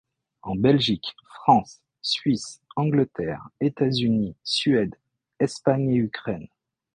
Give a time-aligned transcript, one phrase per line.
[0.41, 4.95] En Belgique, France, Suisse, Angleterre, États-Unis, Suède,
[5.39, 6.47] Espagne et Ukraine.